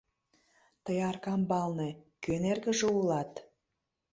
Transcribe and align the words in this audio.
—Тый 0.83 0.99
Аркамбалне 1.09 1.89
кӧн 2.23 2.43
эргыже 2.51 2.87
улат? 2.99 3.31